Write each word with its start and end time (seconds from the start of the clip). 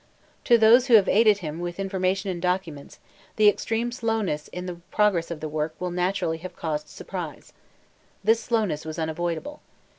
To 0.45 0.57
those 0.57 0.87
who 0.87 0.95
have 0.95 1.07
aided 1.07 1.37
him 1.45 1.59
with 1.59 1.79
information 1.79 2.31
and 2.31 2.41
documents, 2.41 2.97
the 3.35 3.47
extreme 3.47 3.91
slowness 3.91 4.47
in 4.47 4.65
the 4.65 4.77
progress 4.89 5.29
of 5.29 5.41
the 5.41 5.47
work 5.47 5.75
will 5.79 5.91
naturally 5.91 6.39
have 6.39 6.55
caused 6.55 6.87
surprise. 6.89 7.53
This 8.23 8.39
slowness 8.41 8.83
was 8.83 8.97
unavoidable. 8.97 9.61